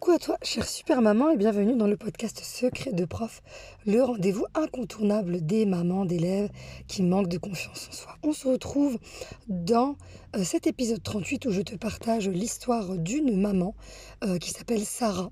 Coucou 0.00 0.12
à 0.12 0.18
toi, 0.18 0.38
chère 0.42 0.66
super 0.66 1.02
maman, 1.02 1.28
et 1.28 1.36
bienvenue 1.36 1.76
dans 1.76 1.86
le 1.86 1.98
podcast 1.98 2.40
Secret 2.42 2.92
de 2.92 3.04
prof, 3.04 3.42
le 3.84 4.02
rendez-vous 4.02 4.46
incontournable 4.54 5.44
des 5.44 5.66
mamans 5.66 6.06
d'élèves 6.06 6.48
qui 6.88 7.02
manquent 7.02 7.28
de 7.28 7.36
confiance 7.36 7.88
en 7.90 7.92
soi. 7.92 8.16
On 8.22 8.32
se 8.32 8.48
retrouve 8.48 8.98
dans 9.48 9.96
euh, 10.34 10.42
cet 10.42 10.66
épisode 10.66 11.02
38 11.02 11.44
où 11.44 11.50
je 11.50 11.60
te 11.60 11.74
partage 11.74 12.30
l'histoire 12.30 12.96
d'une 12.96 13.38
maman 13.38 13.74
euh, 14.24 14.38
qui 14.38 14.52
s'appelle 14.52 14.86
Sarah. 14.86 15.30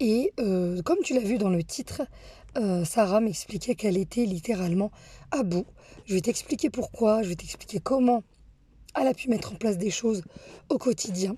Et 0.00 0.32
euh, 0.40 0.80
comme 0.80 1.00
tu 1.04 1.12
l'as 1.12 1.20
vu 1.20 1.36
dans 1.36 1.50
le 1.50 1.62
titre, 1.62 2.00
Sarah 2.86 3.20
m'expliquait 3.20 3.74
qu'elle 3.74 3.98
était 3.98 4.24
littéralement 4.24 4.90
à 5.30 5.42
bout. 5.42 5.66
Je 6.06 6.14
vais 6.14 6.22
t'expliquer 6.22 6.70
pourquoi, 6.70 7.22
je 7.22 7.28
vais 7.28 7.34
t'expliquer 7.34 7.80
comment 7.80 8.22
elle 8.98 9.08
a 9.08 9.14
pu 9.14 9.28
mettre 9.28 9.52
en 9.52 9.56
place 9.56 9.76
des 9.76 9.90
choses 9.90 10.22
au 10.70 10.78
quotidien. 10.78 11.36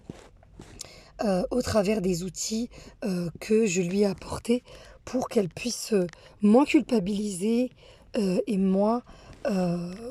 Euh, 1.25 1.43
au 1.51 1.63
travers 1.63 2.01
des 2.01 2.23
outils 2.23 2.71
euh, 3.05 3.29
que 3.41 3.67
je 3.67 3.83
lui 3.83 4.03
ai 4.03 4.07
apportés 4.07 4.63
pour 5.05 5.29
qu'elle 5.29 5.49
puisse 5.49 5.93
euh, 5.93 6.07
moins 6.43 6.65
culpabiliser 6.65 7.71
et 8.47 8.57
moins, 8.57 9.03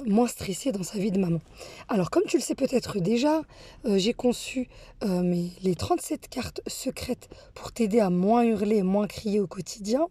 moins 0.05 0.27
stresser 0.27 0.71
dans 0.71 0.83
sa 0.83 0.99
vie 0.99 1.11
de 1.11 1.19
maman. 1.19 1.41
Alors 1.89 2.11
comme 2.11 2.23
tu 2.27 2.37
le 2.37 2.43
sais 2.43 2.53
peut-être 2.53 2.99
déjà, 2.99 3.41
j'ai 3.85 4.13
conçu 4.13 4.69
mes, 5.03 5.49
les 5.63 5.73
37 5.73 6.29
cartes 6.29 6.61
secrètes 6.67 7.27
pour 7.55 7.71
t'aider 7.71 7.99
à 7.99 8.11
moins 8.11 8.43
hurler 8.43 8.77
et 8.77 8.83
moins 8.83 9.07
crier 9.07 9.39
au 9.39 9.47
quotidien, 9.47 10.07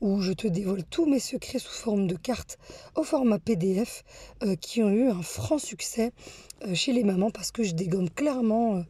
où 0.00 0.20
je 0.20 0.32
te 0.32 0.48
dévoile 0.48 0.82
tous 0.90 1.06
mes 1.06 1.20
secrets 1.20 1.60
sous 1.60 1.72
forme 1.72 2.08
de 2.08 2.16
cartes 2.16 2.58
au 2.96 3.04
format 3.04 3.38
PDF 3.38 4.02
qui 4.60 4.82
ont 4.82 4.90
eu 4.90 5.08
un 5.08 5.22
franc 5.22 5.58
succès 5.58 6.10
chez 6.74 6.92
les 6.92 7.04
mamans 7.04 7.30
parce 7.30 7.52
que 7.52 7.62
je 7.62 7.72
dégomme 7.72 8.10
clairement 8.10 8.82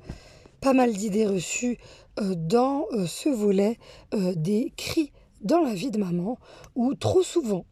pas 0.60 0.72
mal 0.72 0.92
d'idées 0.92 1.26
reçues 1.26 1.78
euh, 2.20 2.34
dans 2.34 2.86
euh, 2.92 3.06
ce 3.06 3.28
volet 3.28 3.78
euh, 4.14 4.34
des 4.34 4.72
cris 4.76 5.12
dans 5.40 5.60
la 5.60 5.74
vie 5.74 5.90
de 5.90 5.98
maman, 5.98 6.38
où 6.74 6.94
trop 6.94 7.22
souvent, 7.22 7.64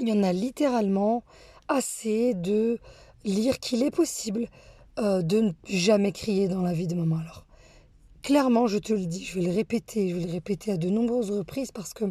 il 0.00 0.08
y 0.08 0.12
en 0.12 0.22
a 0.24 0.32
littéralement 0.32 1.22
assez 1.68 2.34
de 2.34 2.78
lire 3.24 3.60
qu'il 3.60 3.82
est 3.82 3.92
possible 3.92 4.48
de 4.96 5.40
ne 5.40 5.50
jamais 5.68 6.12
crier 6.12 6.46
dans 6.46 6.62
la 6.62 6.72
vie 6.72 6.86
de 6.86 6.94
maman. 6.94 7.18
Alors, 7.18 7.46
clairement, 8.24 8.66
je 8.66 8.78
te 8.78 8.94
le 8.94 9.04
dis, 9.04 9.22
je 9.22 9.38
vais 9.38 9.44
le 9.44 9.52
répéter, 9.52 10.08
je 10.08 10.16
vais 10.16 10.24
le 10.24 10.32
répéter 10.32 10.72
à 10.72 10.78
de 10.78 10.88
nombreuses 10.88 11.30
reprises 11.30 11.70
parce 11.70 11.92
que 11.92 12.06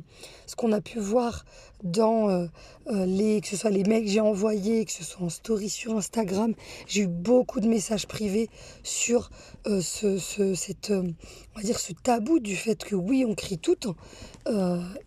ce 0.45 0.55
qu'on 0.55 0.71
a 0.71 0.79
pu 0.79 0.99
voir 0.99 1.43
dans 1.83 2.29
euh, 2.29 2.45
euh, 2.87 3.05
les, 3.07 3.41
que 3.41 3.47
ce 3.47 3.57
soit 3.57 3.71
les 3.71 3.83
mails 3.83 4.05
que 4.05 4.11
j'ai 4.11 4.19
envoyés, 4.19 4.85
que 4.85 4.91
ce 4.91 5.03
soit 5.03 5.25
en 5.25 5.29
story 5.29 5.69
sur 5.69 5.97
Instagram, 5.97 6.53
j'ai 6.87 7.01
eu 7.01 7.07
beaucoup 7.07 7.59
de 7.59 7.67
messages 7.67 8.07
privés 8.07 8.47
sur 8.83 9.31
euh, 9.65 9.81
ce, 9.81 10.19
cette, 10.53 10.91
on 10.91 11.57
va 11.59 11.63
dire 11.63 11.79
ce 11.79 11.93
tabou 11.93 12.39
du 12.39 12.55
fait 12.55 12.83
que 12.83 12.95
oui, 12.95 13.25
on 13.27 13.33
crie 13.33 13.57
tout 13.57 13.73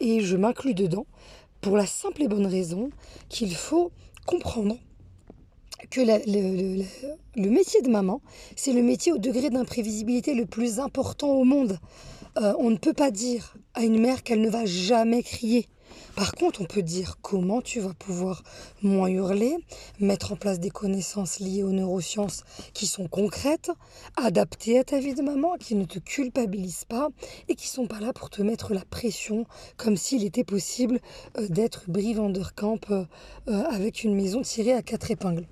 et 0.01 0.21
je 0.21 0.37
m'inclus 0.37 0.75
dedans 0.75 1.07
pour 1.61 1.77
la 1.77 1.87
simple 1.87 2.25
et 2.25 2.29
bonne 2.29 2.47
raison 2.47 2.91
qu'il 3.29 3.55
faut 3.55 3.93
comprendre 4.27 4.77
que 5.91 6.01
le, 6.01 7.51
métier 7.51 7.83
de 7.83 7.89
maman, 7.89 8.21
c'est 8.57 8.73
le 8.73 8.83
métier 8.83 9.13
au 9.13 9.19
degré 9.19 9.51
d'imprévisibilité 9.51 10.35
le 10.35 10.47
plus 10.47 10.79
important 10.79 11.31
au 11.31 11.45
monde. 11.45 11.79
Euh, 12.39 12.55
on 12.59 12.71
ne 12.71 12.77
peut 12.77 12.93
pas 12.93 13.11
dire 13.11 13.57
à 13.75 13.83
une 13.83 14.01
mère 14.01 14.23
qu'elle 14.23 14.41
ne 14.41 14.51
va 14.51 14.65
jamais 14.65 15.23
crier. 15.23 15.69
Par 16.15 16.33
contre, 16.33 16.63
on 16.63 16.65
peut 16.65 16.83
dire 16.83 17.19
comment 17.21 17.61
tu 17.61 17.81
vas 17.81 17.93
pouvoir 17.93 18.43
moins 18.83 19.09
hurler, 19.09 19.57
mettre 20.01 20.33
en 20.33 20.37
place 20.37 20.59
des 20.59 20.71
connaissances 20.71 21.41
liées 21.41 21.63
aux 21.63 21.73
neurosciences 21.73 22.43
qui 22.73 22.87
sont 22.87 23.07
concrètes, 23.07 23.71
adaptées 24.17 24.79
à 24.79 24.85
ta 24.85 24.99
vie 24.99 25.15
de 25.15 25.23
maman, 25.23 25.57
qui 25.59 25.75
ne 25.75 25.85
te 25.85 25.99
culpabilisent 25.99 26.87
pas 26.87 27.09
et 27.49 27.55
qui 27.55 27.69
sont 27.69 27.87
pas 27.87 28.01
là 28.01 28.13
pour 28.13 28.31
te 28.31 28.43
mettre 28.43 28.73
la 28.73 28.85
pression 28.85 29.47
comme 29.77 29.97
s'il 29.97 30.25
était 30.25 30.45
possible 30.45 31.01
euh, 31.39 31.49
d'être 31.49 31.85
Brie 31.89 32.15
Vanderkamp 32.15 32.81
euh, 32.91 33.05
avec 33.47 34.05
une 34.05 34.15
maison 34.15 34.43
tirée 34.43 34.73
à 34.73 34.83
quatre 34.83 35.11
épingles. 35.11 35.47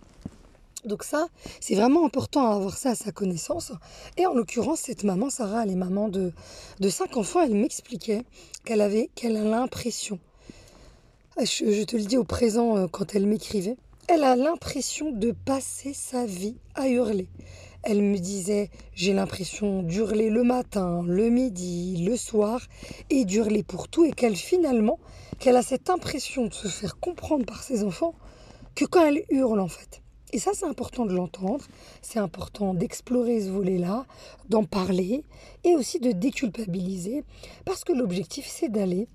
Donc 0.85 1.03
ça, 1.03 1.29
c'est 1.61 1.75
vraiment 1.75 2.05
important 2.05 2.47
à 2.47 2.55
avoir 2.55 2.77
ça 2.77 2.91
à 2.91 2.95
sa 2.95 3.13
connaissance. 3.13 3.73
Et 4.17 4.27
en 4.27 4.35
l'occurrence, 4.35 4.81
cette 4.81 5.05
maman, 5.05 5.31
Sarah, 5.31 5.65
elle 5.65 5.71
est 5.71 5.77
maman 5.77 6.09
de, 6.09 6.33
de 6.81 6.89
cinq 6.89 7.17
enfants. 7.17 7.41
Elle 7.43 7.55
m'expliquait 7.55 8.23
qu'elle 8.65 8.81
avait, 8.81 9.11
qu'elle 9.15 9.37
a 9.37 9.45
l'impression, 9.45 10.19
je, 11.39 11.85
te 11.85 11.97
le 11.97 12.05
dis 12.05 12.17
au 12.17 12.25
présent 12.25 12.77
euh, 12.77 12.87
quand 12.87 13.15
elle 13.15 13.27
m'écrivait, 13.27 13.77
elle 14.07 14.23
a 14.23 14.37
l'impression 14.37 15.11
de 15.11 15.33
passer 15.33 15.93
sa 15.93 16.27
vie 16.27 16.57
à 16.75 16.89
hurler. 16.89 17.29
Elle 17.83 18.03
me 18.03 18.19
disait, 18.19 18.71
j'ai 18.95 19.13
l'impression 19.13 19.83
d'hurler 19.83 20.31
le 20.31 20.45
matin, 20.45 21.03
le 21.07 21.31
midi, 21.31 22.05
le 22.07 22.17
soir, 22.17 22.61
et 23.11 23.25
d'hurler 23.25 23.63
pour 23.63 23.89
tout, 23.89 24.05
et 24.05 24.13
qu'elle 24.13 24.37
finalement, 24.37 24.99
qu'elle 25.39 25.57
a 25.57 25.63
cette 25.63 25.91
impression 25.91 26.47
de 26.47 26.55
se 26.55 26.69
faire 26.69 26.99
comprendre 27.01 27.45
par 27.45 27.63
ses 27.63 27.83
enfants 27.83 28.15
que 28.75 28.85
quand 28.85 29.05
elle 29.05 29.25
hurle 29.29 29.61
en 29.61 29.69
fait. 29.69 30.04
Et 30.35 30.41
ça, 30.41 30.51
c'est 30.53 30.67
important 30.67 31.07
de 31.07 31.15
l'entendre, 31.15 31.65
c'est 32.03 32.19
important 32.19 32.75
d'explorer 32.75 33.41
ce 33.41 33.51
volet-là, 33.51 34.05
d'en 34.49 34.65
parler 34.65 35.23
et 35.63 35.77
aussi 35.77 36.01
de 36.01 36.11
déculpabiliser, 36.11 37.23
parce 37.65 37.85
que 37.85 37.93
l'objectif, 37.93 38.45
c'est 38.49 38.69
d'aller 38.69 39.07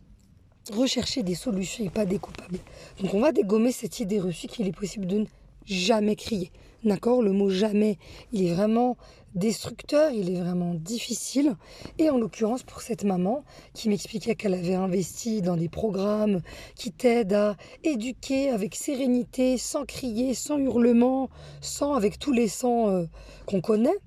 rechercher 0.72 1.22
des 1.22 1.36
solutions 1.36 1.84
et 1.84 1.90
pas 1.90 2.06
des 2.06 2.20
coupables. 2.20 2.60
Donc 3.02 3.14
on 3.14 3.20
va 3.20 3.34
dégommer 3.34 3.74
cette 3.74 4.00
idée 4.00 4.22
reçue 4.22 4.48
qu'il 4.48 4.66
est 4.66 4.72
possible 4.72 5.08
de 5.08 5.18
ne 5.20 5.26
jamais 5.66 6.16
crier. 6.16 6.52
D'accord 6.86 7.22
Le 7.22 7.34
mot 7.34 7.50
jamais, 7.50 7.98
il 8.32 8.46
est 8.46 8.54
vraiment 8.54 8.96
destructeur, 9.36 10.12
il 10.12 10.30
est 10.30 10.40
vraiment 10.40 10.74
difficile. 10.74 11.56
Et 11.98 12.10
en 12.10 12.18
l'occurrence, 12.18 12.64
pour 12.64 12.82
cette 12.82 13.04
maman 13.04 13.44
qui 13.74 13.90
m'expliquait 13.90 14.36
qu'elle 14.36 14.54
avait 14.54 14.76
investi 14.76 15.42
dans 15.42 15.58
des 15.58 15.68
programmes 15.68 16.42
qui 16.76 16.94
t'aident 16.94 17.34
à 17.34 17.58
éduquer 17.84 18.50
avec 18.50 18.76
sérénité, 18.76 19.58
sans 19.58 19.86
crier, 19.86 20.34
sans 20.34 20.58
hurlement, 20.58 21.30
sans 21.60 21.96
avec 21.96 22.18
tous 22.18 22.32
les 22.32 22.48
sons 22.48 22.88
euh, 22.88 23.06
qu'on 23.46 23.60
connaît, 23.60 23.98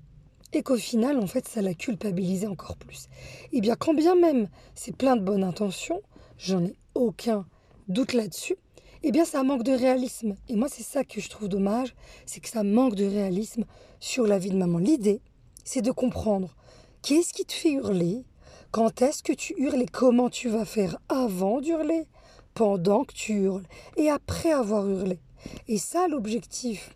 et 0.51 0.63
qu'au 0.63 0.77
final, 0.77 1.19
en 1.19 1.27
fait, 1.27 1.47
ça 1.47 1.61
l'a 1.61 1.75
culpabilisé 1.75 2.47
encore 2.47 2.77
plus. 2.77 3.07
Eh 3.51 3.61
bien, 3.61 3.75
quand 3.75 3.93
bien 3.93 4.15
même 4.15 4.49
c'est 4.73 4.95
plein 4.95 5.15
de 5.15 5.21
bonnes 5.21 5.43
intentions, 5.43 6.01
j'en 6.37 6.63
ai 6.63 6.75
aucun 6.95 7.45
doute 7.87 8.13
là-dessus, 8.13 8.55
eh 9.03 9.11
bien 9.11 9.25
ça 9.25 9.43
manque 9.43 9.63
de 9.63 9.73
réalisme. 9.73 10.35
Et 10.49 10.55
moi 10.55 10.67
c'est 10.69 10.83
ça 10.83 11.03
que 11.03 11.21
je 11.21 11.29
trouve 11.29 11.49
dommage, 11.49 11.93
c'est 12.25 12.39
que 12.39 12.49
ça 12.49 12.63
manque 12.63 12.95
de 12.95 13.05
réalisme 13.05 13.65
sur 13.99 14.25
la 14.25 14.39
vie 14.39 14.49
de 14.49 14.57
maman. 14.57 14.77
L'idée, 14.79 15.21
c'est 15.63 15.81
de 15.81 15.91
comprendre 15.91 16.55
qu'est-ce 17.01 17.33
qui 17.33 17.45
te 17.45 17.53
fait 17.53 17.71
hurler, 17.71 18.23
quand 18.71 19.01
est-ce 19.01 19.23
que 19.23 19.33
tu 19.33 19.53
hurles 19.57 19.81
et 19.81 19.87
comment 19.87 20.29
tu 20.29 20.49
vas 20.49 20.65
faire 20.65 20.97
avant 21.09 21.61
d'hurler, 21.61 22.07
pendant 22.53 23.03
que 23.03 23.13
tu 23.13 23.33
hurles 23.33 23.65
et 23.97 24.09
après 24.09 24.51
avoir 24.51 24.87
hurlé. 24.87 25.19
Et 25.67 25.77
ça, 25.77 26.07
l'objectif 26.07 26.95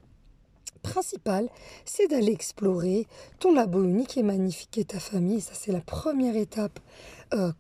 principal, 0.82 1.50
c'est 1.86 2.08
d'aller 2.08 2.32
explorer 2.32 3.08
ton 3.40 3.54
labo 3.54 3.84
unique 3.84 4.18
et 4.18 4.24
magnifique 4.24 4.78
et 4.78 4.86
ta 4.86 5.00
famille. 5.00 5.42
ça, 5.42 5.54
c'est 5.54 5.72
la 5.72 5.82
première 5.82 6.36
étape 6.36 6.80
euh, 7.34 7.52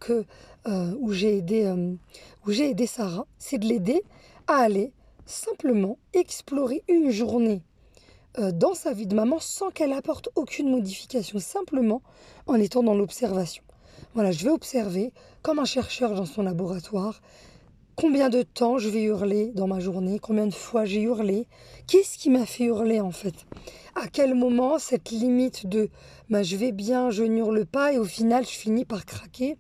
euh, 0.68 0.94
où 1.00 1.12
j'ai 1.12 1.38
aidé, 1.38 1.66
euh, 1.66 1.94
j'ai 2.48 2.70
aidé 2.70 2.88
Sarah. 2.88 3.26
C'est 3.38 3.58
de 3.58 3.66
l'aider 3.66 4.02
à 4.48 4.58
aller 4.58 4.92
simplement 5.26 5.98
explorer 6.14 6.84
une 6.88 7.12
journée 7.12 7.62
euh, 8.40 8.52
dans 8.52 8.74
sa 8.74 8.94
vie 8.94 9.08
de 9.08 9.16
maman 9.16 9.40
sans 9.40 9.72
qu'elle 9.72 9.94
apporte 9.94 10.30
aucune 10.36 10.70
modification, 10.70 11.40
simplement 11.40 12.02
en 12.46 12.56
étant 12.56 12.84
dans 12.84 12.96
l'observation. 12.96 13.64
Voilà, 14.14 14.32
je 14.32 14.44
vais 14.44 14.52
observer, 14.52 15.12
comme 15.42 15.60
un 15.60 15.66
chercheur 15.66 16.14
dans 16.14 16.26
son 16.26 16.44
laboratoire, 16.44 17.22
combien 17.96 18.30
de 18.30 18.44
temps 18.44 18.78
je 18.78 18.90
vais 18.90 19.02
hurler 19.02 19.52
dans 19.56 19.68
ma 19.68 19.80
journée, 19.80 20.20
combien 20.20 20.46
de 20.46 20.54
fois 20.54 20.86
j'ai 20.86 21.02
hurlé, 21.02 21.48
qu'est-ce 21.88 22.18
qui 22.18 22.30
m'a 22.30 22.46
fait 22.46 22.66
hurler 22.66 23.02
en 23.02 23.12
fait, 23.12 23.34
à 23.96 24.08
quel 24.08 24.36
moment 24.36 24.78
cette 24.78 25.10
limite 25.10 25.66
de 25.66 25.90
bah, 26.30 26.44
je 26.44 26.56
vais 26.58 26.72
bien, 26.72 27.10
je 27.10 27.24
n'hurle 27.24 27.66
pas 27.66 27.94
et 27.94 27.98
au 27.98 28.06
final 28.06 28.46
je 28.46 28.52
finis 28.52 28.86
par 28.86 29.06
craquer? 29.06 29.58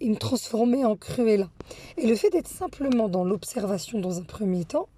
Et 0.00 0.08
me 0.08 0.16
transformer 0.16 0.84
en 0.84 0.96
Cruella. 0.96 1.48
Et 1.96 2.06
le 2.06 2.16
fait 2.16 2.30
d'être 2.30 2.48
simplement 2.48 3.08
dans 3.08 3.24
l'observation 3.24 4.00
dans 4.00 4.18
un 4.18 4.24
premier 4.24 4.64
temps, 4.64 4.88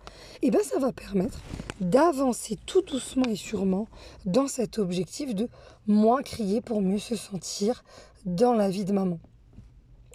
eh 0.43 0.51
ben 0.51 0.61
ça 0.63 0.79
va 0.79 0.93
permettre 0.93 1.39
d'avancer 1.81 2.57
tout 2.67 2.83
doucement 2.83 3.25
et 3.29 3.37
sûrement 3.37 3.89
dans 4.25 4.47
cet 4.47 4.79
objectif 4.79 5.35
de 5.35 5.49
moins 5.87 6.23
crier 6.23 6.61
pour 6.61 6.81
mieux 6.81 6.99
se 6.99 7.17
sentir 7.17 7.85
dans 8.25 8.53
la 8.53 8.71
vie 8.71 8.85
de 8.85 8.93
maman. 8.93 9.19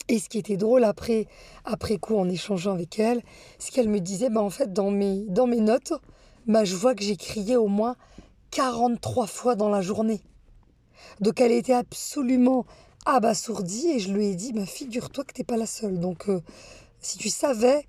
Et 0.10 0.20
ce 0.20 0.30
qui 0.30 0.38
était 0.38 0.56
drôle 0.56 0.86
après, 0.86 1.28
après 1.66 1.98
coup 1.98 2.16
en 2.16 2.30
échangeant 2.30 2.74
avec 2.74 2.98
elle, 3.00 3.22
c'est 3.60 3.72
qu'elle 3.72 3.90
me 3.90 4.00
disait, 4.00 4.30
bah 4.30 4.42
en 4.42 4.50
fait 4.50 4.72
dans 4.72 4.90
mes, 4.90 5.26
dans 5.28 5.48
mes 5.48 5.60
notes, 5.60 5.94
bah, 6.48 6.64
je 6.64 6.76
vois 6.76 6.96
que 6.96 7.04
j'ai 7.04 7.18
crié 7.18 7.58
au 7.58 7.68
moins 7.68 7.98
43 8.52 9.28
fois 9.28 9.56
dans 9.56 9.70
la 9.70 9.82
journée. 9.82 10.22
Donc 11.20 11.42
elle 11.42 11.52
était 11.52 11.74
absolument 11.74 12.66
abasourdie 13.16 13.92
et 13.92 14.00
je 14.00 14.12
lui 14.12 14.28
ai 14.28 14.36
dit, 14.36 14.54
bah, 14.54 14.66
figure-toi 14.66 15.24
que 15.24 15.34
tu 15.34 15.42
n'es 15.42 15.46
pas 15.46 15.58
la 15.58 15.66
seule. 15.66 16.00
Donc, 16.00 16.30
euh, 16.30 16.42
si 17.00 17.18
tu 17.18 17.30
savais 17.30 17.86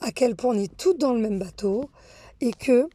à 0.00 0.12
quel 0.12 0.36
point 0.36 0.54
on 0.54 0.58
est 0.58 0.76
toutes 0.76 0.98
dans 0.98 1.12
le 1.12 1.20
même 1.20 1.38
bateau 1.38 1.88
et 2.40 2.52
que 2.52 2.88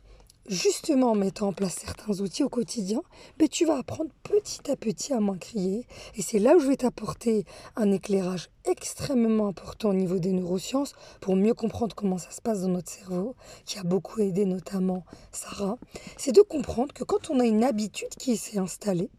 justement 0.47 1.12
en 1.12 1.15
mettant 1.15 1.50
en 1.50 1.53
place 1.53 1.75
certains 1.79 2.19
outils 2.19 2.44
au 2.44 2.50
quotidien, 2.50 3.01
ben, 3.38 3.47
tu 3.47 3.65
vas 3.65 3.77
apprendre 3.77 4.12
petit 4.23 4.69
à 4.69 4.75
petit 4.75 5.13
à 5.13 5.19
moins 5.19 5.38
crier. 5.38 5.85
Et 6.15 6.21
c'est 6.21 6.39
là 6.39 6.56
où 6.56 6.59
je 6.59 6.68
vais 6.68 6.77
t'apporter 6.77 7.45
un 7.75 7.91
éclairage 7.91 8.50
extrêmement 8.65 9.47
important 9.47 9.89
au 9.89 9.94
niveau 9.94 10.19
des 10.19 10.33
neurosciences 10.33 10.94
pour 11.19 11.35
mieux 11.35 11.53
comprendre 11.53 11.95
comment 11.95 12.17
ça 12.17 12.31
se 12.31 12.41
passe 12.41 12.62
dans 12.62 12.69
notre 12.69 12.91
cerveau, 12.91 13.35
qui 13.65 13.79
a 13.79 13.83
beaucoup 13.83 14.21
aidé 14.21 14.45
notamment 14.45 15.06
Sarah. 15.31 15.77
C'est 16.17 16.33
de 16.33 16.41
comprendre 16.41 16.94
que 16.94 17.03
quand 17.03 17.29
on 17.29 17.39
a 17.39 17.45
une 17.45 17.63
habitude 17.63 18.13
qui 18.17 18.35
s'est 18.35 18.59
installée, 18.59 19.09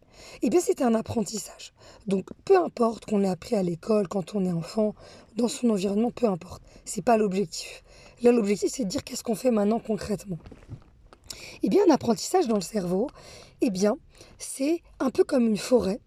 eh 0.41 0.49
bien 0.49 0.59
c'est 0.61 0.81
un 0.81 0.95
apprentissage. 0.95 1.73
Donc 2.07 2.27
peu 2.45 2.57
importe 2.57 3.05
qu'on 3.05 3.17
l'ait 3.17 3.29
appris 3.29 3.55
à 3.55 3.63
l'école, 3.63 4.07
quand 4.07 4.35
on 4.35 4.45
est 4.45 4.51
enfant, 4.51 4.95
dans 5.35 5.47
son 5.47 5.69
environnement, 5.69 6.11
peu 6.11 6.27
importe. 6.27 6.61
C'est 6.85 7.03
pas 7.03 7.17
l'objectif. 7.17 7.83
Là, 8.21 8.31
l'objectif, 8.31 8.71
c'est 8.71 8.85
de 8.85 8.89
dire 8.89 9.03
qu'est-ce 9.03 9.23
qu'on 9.23 9.35
fait 9.35 9.51
maintenant 9.51 9.79
concrètement. 9.79 10.37
Eh 11.61 11.69
bien, 11.69 11.81
un 11.87 11.93
apprentissage 11.93 12.47
dans 12.47 12.55
le 12.55 12.61
cerveau, 12.61 13.09
eh 13.61 13.69
bien, 13.69 13.97
c'est 14.37 14.81
un 14.99 15.09
peu 15.09 15.23
comme 15.23 15.47
une 15.47 15.57
forêt 15.57 15.99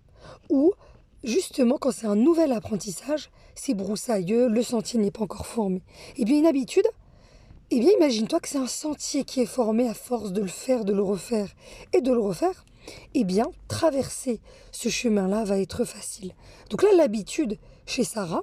où, 0.48 0.72
justement, 1.24 1.78
quand 1.78 1.90
c'est 1.90 2.06
un 2.06 2.16
nouvel 2.16 2.52
apprentissage, 2.52 3.30
c'est 3.54 3.74
broussailleux, 3.74 4.48
le 4.48 4.62
sentier 4.62 4.98
n'est 4.98 5.10
pas 5.10 5.22
encore 5.22 5.46
formé. 5.46 5.82
Eh 6.16 6.24
bien, 6.24 6.38
une 6.38 6.46
habitude, 6.46 6.86
eh 7.72 7.80
bien, 7.80 7.90
imagine-toi 7.96 8.38
que 8.38 8.48
c'est 8.48 8.58
un 8.58 8.68
sentier 8.68 9.24
qui 9.24 9.40
est 9.40 9.46
formé 9.46 9.88
à 9.88 9.94
force 9.94 10.32
de 10.32 10.40
le 10.40 10.46
faire, 10.46 10.84
de 10.84 10.92
le 10.92 11.02
refaire 11.02 11.48
et 11.92 12.00
de 12.00 12.12
le 12.12 12.20
refaire. 12.20 12.64
Eh 13.14 13.24
bien, 13.24 13.46
traverser 13.66 14.40
ce 14.70 14.88
chemin-là 14.88 15.42
va 15.42 15.58
être 15.58 15.84
facile. 15.84 16.32
Donc 16.70 16.84
là, 16.84 16.90
l'habitude 16.96 17.58
chez 17.84 18.04
Sarah, 18.04 18.42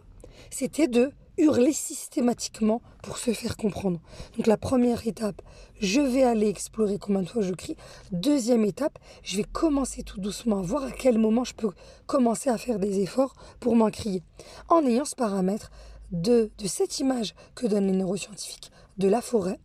c'était 0.49 0.89
de 0.89 1.11
hurler 1.37 1.71
systématiquement 1.71 2.81
pour 3.01 3.17
se 3.17 3.31
faire 3.31 3.55
comprendre. 3.55 4.01
Donc 4.35 4.45
la 4.45 4.57
première 4.57 5.07
étape, 5.07 5.41
je 5.79 6.01
vais 6.01 6.23
aller 6.23 6.49
explorer 6.49 6.99
combien 6.99 7.21
de 7.21 7.29
fois 7.29 7.41
je 7.41 7.53
crie. 7.53 7.77
Deuxième 8.11 8.65
étape, 8.65 8.99
je 9.23 9.37
vais 9.37 9.45
commencer 9.45 10.03
tout 10.03 10.19
doucement 10.19 10.59
à 10.59 10.61
voir 10.61 10.83
à 10.83 10.91
quel 10.91 11.17
moment 11.17 11.45
je 11.45 11.55
peux 11.55 11.69
commencer 12.07 12.49
à 12.49 12.57
faire 12.57 12.77
des 12.77 12.99
efforts 12.99 13.35
pour 13.61 13.77
m'en 13.77 13.89
crier. 13.89 14.21
En 14.67 14.85
ayant 14.85 15.05
ce 15.05 15.15
paramètre 15.15 15.71
de, 16.11 16.51
de 16.57 16.67
cette 16.67 16.99
image 16.99 17.33
que 17.55 17.67
donnent 17.67 17.87
les 17.87 17.97
neuroscientifiques 17.97 18.69
de 18.97 19.07
la 19.07 19.21
forêt, 19.21 19.59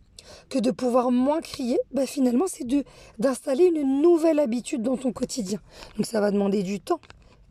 que 0.49 0.59
de 0.59 0.71
pouvoir 0.71 1.11
moins 1.11 1.41
crier, 1.41 1.79
bah 1.91 2.05
finalement 2.05 2.45
c'est 2.47 2.67
d'installer 3.17 3.65
une 3.65 4.01
nouvelle 4.01 4.39
habitude 4.39 4.81
dans 4.81 4.97
ton 4.97 5.11
quotidien. 5.11 5.59
Donc 5.97 6.05
ça 6.05 6.21
va 6.21 6.31
demander 6.31 6.63
du 6.63 6.79
temps, 6.79 7.01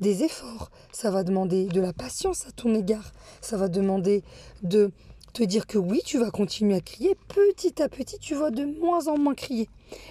des 0.00 0.22
efforts, 0.22 0.70
ça 0.92 1.10
va 1.10 1.24
demander 1.24 1.66
de 1.66 1.80
la 1.80 1.92
patience 1.92 2.46
à 2.46 2.52
ton 2.52 2.74
égard, 2.74 3.12
ça 3.40 3.56
va 3.56 3.68
demander 3.68 4.22
de 4.62 4.90
te 5.32 5.42
dire 5.42 5.66
que 5.66 5.78
oui, 5.78 6.00
tu 6.04 6.18
vas 6.18 6.30
continuer 6.30 6.74
à 6.74 6.80
crier, 6.80 7.16
petit 7.28 7.82
à 7.82 7.88
petit, 7.88 8.18
tu 8.18 8.34
vas 8.34 8.50
de 8.50 8.64
moins 8.64 9.08
en 9.08 9.18
moins 9.18 9.34
crier. 9.34 9.68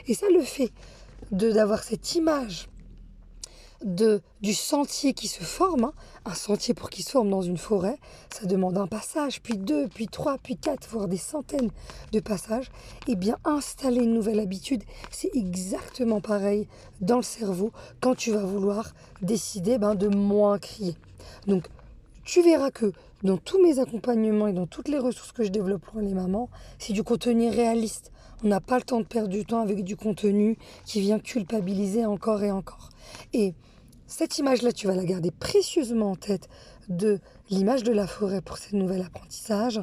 Et 0.08 0.14
ça, 0.14 0.28
le 0.32 0.42
fait 0.42 0.72
d'avoir 1.32 1.84
cette 1.84 2.16
image 2.16 2.68
de, 3.84 4.22
du 4.42 4.54
sentier 4.54 5.14
qui 5.14 5.28
se 5.28 5.44
forme, 5.44 5.86
hein, 5.86 5.94
un 6.26 6.34
sentier 6.34 6.74
pour 6.74 6.90
qu'il 6.90 7.04
se 7.04 7.12
forme 7.12 7.30
dans 7.30 7.42
une 7.42 7.58
forêt, 7.58 7.98
ça 8.30 8.46
demande 8.46 8.78
un 8.78 8.88
passage, 8.88 9.42
puis 9.42 9.58
deux, 9.58 9.88
puis 9.88 10.08
trois, 10.08 10.38
puis 10.38 10.58
quatre, 10.58 10.88
voire 10.90 11.08
des 11.08 11.18
centaines 11.18 11.70
de 12.12 12.20
passages. 12.20 12.72
Et 13.08 13.12
eh 13.12 13.16
bien 13.16 13.38
installer 13.46 14.04
une 14.04 14.14
nouvelle 14.14 14.40
habitude, 14.40 14.84
c'est 15.12 15.32
exactement 15.36 16.22
pareil 16.22 16.68
dans 17.02 17.18
le 17.18 17.24
cerveau 17.24 17.72
quand 18.02 18.16
tu 18.16 18.32
vas 18.32 18.44
vouloir 18.44 18.94
décider 19.22 19.78
ben, 19.78 19.96
de 19.96 20.08
moins 20.08 20.60
crier. 20.60 20.96
Donc 21.46 21.68
tu 22.24 22.42
verras 22.42 22.72
que 22.72 22.92
dans 23.24 23.38
tous 23.38 23.62
mes 23.64 23.80
accompagnements 23.80 24.48
et 24.48 24.54
dans 24.54 24.68
toutes 24.68 24.90
les 24.90 25.00
ressources 25.00 25.32
que 25.32 25.44
je 25.44 25.50
développe 25.50 25.82
pour 25.82 26.02
les 26.02 26.14
mamans, 26.14 26.50
c'est 26.78 26.94
du 26.94 27.04
contenu 27.04 27.50
réaliste. 27.50 28.12
On 28.44 28.50
n'a 28.50 28.62
pas 28.62 28.78
le 28.78 28.84
temps 28.84 29.00
de 29.00 29.06
perdre 29.06 29.30
du 29.30 29.46
temps 29.46 29.62
avec 29.62 29.84
du 29.84 29.96
contenu 29.96 30.58
qui 30.86 31.02
vient 31.02 31.20
culpabiliser 31.20 32.06
encore 32.06 32.44
et 32.44 32.52
encore. 32.52 32.90
Et 33.34 33.56
cette 34.06 34.38
image-là, 34.38 34.72
tu 34.72 34.88
vas 34.88 34.96
la 34.96 35.04
garder 35.04 35.32
précieusement 35.32 36.12
en 36.12 36.16
tête 36.16 36.48
de 36.88 37.20
l'image 37.50 37.84
de 37.84 37.92
la 37.92 38.08
forêt 38.08 38.42
pour 38.42 38.58
ce 38.58 38.76
nouvel 38.76 39.02
apprentissage. 39.02 39.82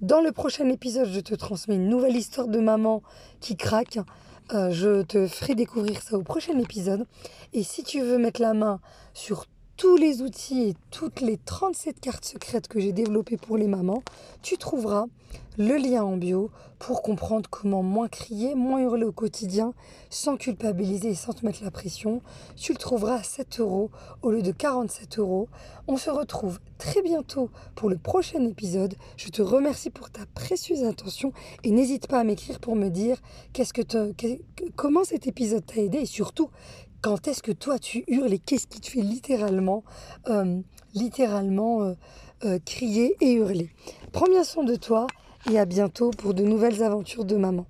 Dans 0.00 0.20
le 0.20 0.32
prochain 0.32 0.68
épisode, 0.68 1.08
je 1.08 1.20
te 1.20 1.34
transmets 1.34 1.76
une 1.76 1.88
nouvelle 1.88 2.16
histoire 2.16 2.48
de 2.48 2.58
maman 2.58 3.02
qui 3.40 3.56
craque. 3.56 3.98
Euh, 4.52 4.70
je 4.70 5.02
te 5.02 5.26
ferai 5.26 5.54
découvrir 5.54 6.02
ça 6.02 6.18
au 6.18 6.22
prochain 6.22 6.58
épisode. 6.58 7.06
Et 7.52 7.62
si 7.62 7.82
tu 7.82 8.02
veux 8.02 8.18
mettre 8.18 8.42
la 8.42 8.52
main 8.52 8.80
sur 9.14 9.46
tous 9.76 9.96
les 9.96 10.22
outils 10.22 10.62
et 10.62 10.74
toutes 10.90 11.20
les 11.20 11.38
37 11.38 12.00
cartes 12.00 12.24
secrètes 12.24 12.68
que 12.68 12.80
j'ai 12.80 12.92
développées 12.92 13.36
pour 13.36 13.56
les 13.56 13.66
mamans, 13.66 14.02
tu 14.42 14.56
trouveras 14.56 15.06
le 15.58 15.76
lien 15.76 16.02
en 16.02 16.16
bio 16.16 16.50
pour 16.78 17.02
comprendre 17.02 17.48
comment 17.50 17.82
moins 17.82 18.08
crier, 18.08 18.54
moins 18.54 18.80
hurler 18.80 19.04
au 19.04 19.12
quotidien 19.12 19.72
sans 20.10 20.36
culpabiliser 20.36 21.10
et 21.10 21.14
sans 21.14 21.32
te 21.32 21.44
mettre 21.44 21.62
la 21.62 21.70
pression. 21.70 22.22
Tu 22.56 22.72
le 22.72 22.78
trouveras 22.78 23.16
à 23.16 23.22
7 23.22 23.60
euros 23.60 23.90
au 24.22 24.30
lieu 24.30 24.42
de 24.42 24.52
47 24.52 25.18
euros. 25.18 25.48
On 25.86 25.96
se 25.96 26.10
retrouve 26.10 26.58
très 26.78 27.02
bientôt 27.02 27.50
pour 27.74 27.88
le 27.88 27.98
prochain 27.98 28.44
épisode. 28.44 28.94
Je 29.16 29.28
te 29.28 29.42
remercie 29.42 29.90
pour 29.90 30.10
ta 30.10 30.26
précieuse 30.34 30.84
attention 30.84 31.32
et 31.64 31.70
n'hésite 31.70 32.08
pas 32.08 32.20
à 32.20 32.24
m'écrire 32.24 32.58
pour 32.58 32.76
me 32.76 32.88
dire 32.88 33.18
qu'est-ce 33.52 33.72
que 33.72 33.82
comment 34.74 35.04
cet 35.04 35.26
épisode 35.26 35.64
t'a 35.64 35.80
aidé 35.80 35.98
et 35.98 36.06
surtout 36.06 36.50
quand 37.02 37.26
est-ce 37.26 37.42
que 37.42 37.52
toi 37.52 37.78
tu 37.78 38.04
hurles 38.06 38.32
et 38.32 38.38
qu'est-ce 38.38 38.68
qui 38.68 38.80
te 38.80 38.88
fait 38.88 39.02
littéralement, 39.02 39.82
euh, 40.28 40.60
littéralement 40.94 41.82
euh, 41.82 41.94
euh, 42.44 42.58
crier 42.64 43.16
et 43.20 43.32
hurler? 43.32 43.70
Prends 44.12 44.26
bien 44.28 44.44
soin 44.44 44.64
de 44.64 44.76
toi 44.76 45.08
et 45.50 45.58
à 45.58 45.64
bientôt 45.64 46.12
pour 46.12 46.32
de 46.32 46.44
nouvelles 46.44 46.82
aventures 46.82 47.24
de 47.24 47.36
maman. 47.36 47.66